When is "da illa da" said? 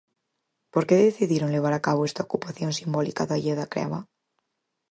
3.29-3.69